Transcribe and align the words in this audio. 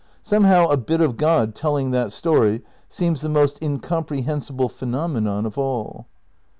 Somehow 0.23 0.67
a. 0.69 0.77
bit 0.77 0.99
of 0.99 1.15
God 1.15 1.53
telling 1.53 1.91
that 1.91 2.11
story 2.11 2.63
seems 2.89 3.21
the 3.21 3.29
most 3.29 3.61
incomprehensible 3.61 4.67
phenomenon 4.67 5.45
of 5.45 5.59
all. 5.59 6.07